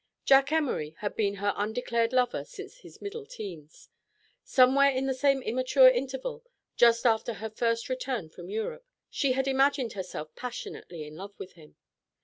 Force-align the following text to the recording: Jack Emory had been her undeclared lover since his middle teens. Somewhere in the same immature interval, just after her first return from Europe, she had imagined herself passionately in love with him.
Jack 0.25 0.51
Emory 0.51 0.95
had 1.01 1.15
been 1.15 1.35
her 1.35 1.53
undeclared 1.55 2.11
lover 2.11 2.43
since 2.43 2.77
his 2.77 3.03
middle 3.03 3.23
teens. 3.27 3.89
Somewhere 4.43 4.89
in 4.89 5.05
the 5.05 5.13
same 5.13 5.43
immature 5.43 5.89
interval, 5.89 6.43
just 6.75 7.05
after 7.05 7.33
her 7.35 7.51
first 7.51 7.87
return 7.87 8.27
from 8.27 8.49
Europe, 8.49 8.87
she 9.11 9.33
had 9.33 9.47
imagined 9.47 9.93
herself 9.93 10.33
passionately 10.35 11.03
in 11.05 11.15
love 11.17 11.35
with 11.37 11.53
him. 11.53 11.75